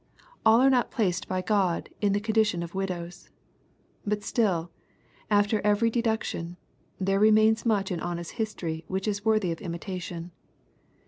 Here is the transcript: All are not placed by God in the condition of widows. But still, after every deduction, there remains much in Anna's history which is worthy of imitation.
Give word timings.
All 0.43 0.59
are 0.61 0.69
not 0.71 0.89
placed 0.89 1.27
by 1.27 1.43
God 1.43 1.91
in 2.01 2.11
the 2.13 2.19
condition 2.19 2.63
of 2.63 2.73
widows. 2.73 3.29
But 4.03 4.23
still, 4.23 4.71
after 5.29 5.61
every 5.61 5.91
deduction, 5.91 6.57
there 6.99 7.19
remains 7.19 7.67
much 7.67 7.91
in 7.91 7.99
Anna's 7.99 8.31
history 8.31 8.83
which 8.87 9.07
is 9.07 9.23
worthy 9.23 9.51
of 9.51 9.61
imitation. 9.61 10.31